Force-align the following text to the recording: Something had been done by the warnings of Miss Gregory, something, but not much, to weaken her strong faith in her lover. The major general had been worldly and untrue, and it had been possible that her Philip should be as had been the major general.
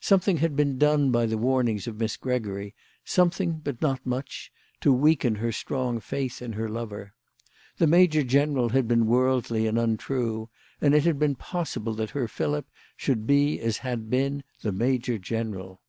Something 0.00 0.36
had 0.36 0.54
been 0.54 0.76
done 0.76 1.10
by 1.10 1.24
the 1.24 1.38
warnings 1.38 1.86
of 1.86 1.98
Miss 1.98 2.18
Gregory, 2.18 2.74
something, 3.06 3.60
but 3.64 3.80
not 3.80 4.04
much, 4.04 4.52
to 4.82 4.92
weaken 4.92 5.36
her 5.36 5.50
strong 5.50 5.98
faith 5.98 6.42
in 6.42 6.52
her 6.52 6.68
lover. 6.68 7.14
The 7.78 7.86
major 7.86 8.22
general 8.22 8.68
had 8.68 8.86
been 8.86 9.06
worldly 9.06 9.66
and 9.66 9.78
untrue, 9.78 10.50
and 10.82 10.94
it 10.94 11.04
had 11.04 11.18
been 11.18 11.36
possible 11.36 11.94
that 11.94 12.10
her 12.10 12.28
Philip 12.28 12.66
should 12.98 13.26
be 13.26 13.58
as 13.60 13.78
had 13.78 14.10
been 14.10 14.44
the 14.60 14.72
major 14.72 15.16
general. 15.16 15.80